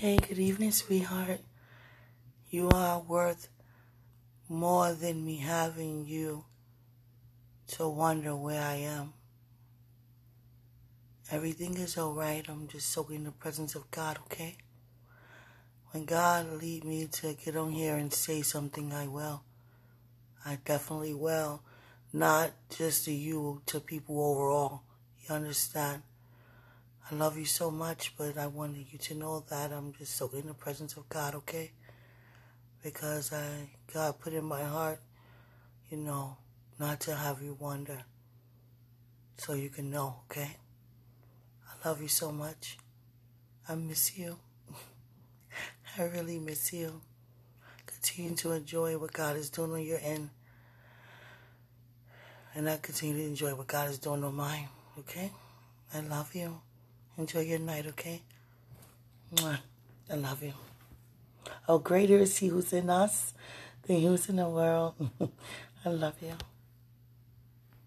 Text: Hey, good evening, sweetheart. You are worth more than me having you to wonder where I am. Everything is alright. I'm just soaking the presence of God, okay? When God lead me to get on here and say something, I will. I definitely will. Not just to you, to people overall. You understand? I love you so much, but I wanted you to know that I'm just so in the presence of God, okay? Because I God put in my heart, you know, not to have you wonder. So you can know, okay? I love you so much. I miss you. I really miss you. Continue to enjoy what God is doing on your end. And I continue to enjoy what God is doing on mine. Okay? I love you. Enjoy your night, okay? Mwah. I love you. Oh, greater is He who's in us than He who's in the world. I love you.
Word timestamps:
Hey, 0.00 0.16
good 0.16 0.38
evening, 0.38 0.72
sweetheart. 0.72 1.40
You 2.48 2.70
are 2.70 3.00
worth 3.00 3.48
more 4.48 4.94
than 4.94 5.26
me 5.26 5.36
having 5.36 6.06
you 6.06 6.46
to 7.72 7.86
wonder 7.86 8.34
where 8.34 8.62
I 8.62 8.76
am. 8.76 9.12
Everything 11.30 11.76
is 11.76 11.98
alright. 11.98 12.48
I'm 12.48 12.66
just 12.66 12.88
soaking 12.88 13.24
the 13.24 13.30
presence 13.30 13.74
of 13.74 13.90
God, 13.90 14.18
okay? 14.24 14.56
When 15.90 16.06
God 16.06 16.50
lead 16.50 16.82
me 16.82 17.06
to 17.20 17.34
get 17.34 17.54
on 17.54 17.72
here 17.72 17.96
and 17.96 18.10
say 18.10 18.40
something, 18.40 18.94
I 18.94 19.06
will. 19.06 19.42
I 20.46 20.60
definitely 20.64 21.12
will. 21.12 21.62
Not 22.10 22.52
just 22.70 23.04
to 23.04 23.12
you, 23.12 23.60
to 23.66 23.80
people 23.80 24.18
overall. 24.18 24.80
You 25.28 25.34
understand? 25.34 26.04
I 27.10 27.16
love 27.16 27.36
you 27.36 27.44
so 27.44 27.72
much, 27.72 28.14
but 28.16 28.38
I 28.38 28.46
wanted 28.46 28.86
you 28.92 28.98
to 28.98 29.14
know 29.16 29.42
that 29.50 29.72
I'm 29.72 29.92
just 29.94 30.14
so 30.14 30.30
in 30.32 30.46
the 30.46 30.54
presence 30.54 30.96
of 30.96 31.08
God, 31.08 31.34
okay? 31.34 31.72
Because 32.84 33.32
I 33.32 33.70
God 33.92 34.20
put 34.20 34.32
in 34.32 34.44
my 34.44 34.62
heart, 34.62 35.00
you 35.90 35.96
know, 35.96 36.36
not 36.78 37.00
to 37.00 37.16
have 37.16 37.42
you 37.42 37.56
wonder. 37.58 38.04
So 39.38 39.54
you 39.54 39.70
can 39.70 39.90
know, 39.90 40.20
okay? 40.30 40.56
I 41.66 41.88
love 41.88 42.00
you 42.00 42.06
so 42.06 42.30
much. 42.30 42.78
I 43.68 43.74
miss 43.74 44.16
you. 44.16 44.36
I 45.98 46.04
really 46.04 46.38
miss 46.38 46.72
you. 46.72 47.00
Continue 47.86 48.36
to 48.36 48.52
enjoy 48.52 48.96
what 48.98 49.12
God 49.12 49.36
is 49.36 49.50
doing 49.50 49.72
on 49.72 49.82
your 49.82 49.98
end. 50.00 50.30
And 52.54 52.70
I 52.70 52.76
continue 52.76 53.16
to 53.16 53.24
enjoy 53.24 53.56
what 53.56 53.66
God 53.66 53.88
is 53.88 53.98
doing 53.98 54.22
on 54.22 54.36
mine. 54.36 54.68
Okay? 54.96 55.32
I 55.92 56.00
love 56.02 56.32
you. 56.36 56.60
Enjoy 57.20 57.40
your 57.40 57.58
night, 57.58 57.86
okay? 57.86 58.22
Mwah. 59.34 59.58
I 60.10 60.14
love 60.14 60.42
you. 60.42 60.54
Oh, 61.68 61.76
greater 61.76 62.16
is 62.16 62.38
He 62.38 62.48
who's 62.48 62.72
in 62.72 62.88
us 62.88 63.34
than 63.82 63.96
He 63.96 64.06
who's 64.06 64.30
in 64.30 64.36
the 64.36 64.48
world. 64.48 64.94
I 65.84 65.90
love 65.90 66.14
you. 66.22 66.32